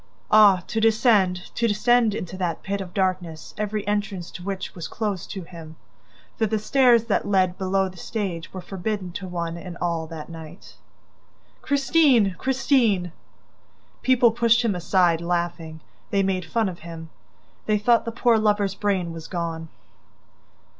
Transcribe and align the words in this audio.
Ah, 0.31 0.63
to 0.65 0.79
descend, 0.81 1.51
to 1.53 1.67
descend 1.67 2.15
into 2.15 2.35
that 2.35 2.63
pit 2.63 2.81
of 2.81 2.91
darkness 2.91 3.53
every 3.55 3.85
entrance 3.87 4.31
to 4.31 4.41
which 4.41 4.73
was 4.73 4.87
closed 4.87 5.29
to 5.29 5.43
him,... 5.43 5.75
for 6.35 6.47
the 6.47 6.57
stairs 6.57 7.03
that 7.03 7.27
led 7.27 7.55
below 7.55 7.87
the 7.87 7.97
stage 7.99 8.51
were 8.51 8.61
forbidden 8.61 9.11
to 9.11 9.27
one 9.27 9.57
and 9.57 9.77
all 9.79 10.07
that 10.07 10.27
night! 10.27 10.73
"Christine! 11.61 12.33
Christine!..." 12.39 13.11
People 14.01 14.31
pushed 14.31 14.65
him 14.65 14.73
aside, 14.73 15.21
laughing. 15.21 15.81
They 16.09 16.23
made 16.23 16.45
fun 16.45 16.67
of 16.67 16.79
him. 16.79 17.11
They 17.67 17.77
thought 17.77 18.03
the 18.03 18.11
poor 18.11 18.39
lover's 18.39 18.73
brain 18.73 19.13
was 19.13 19.27
gone! 19.27 19.69